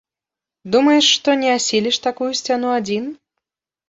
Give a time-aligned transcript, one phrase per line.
[0.75, 3.05] Думаеш, што не асіліш такую сцяну адзін?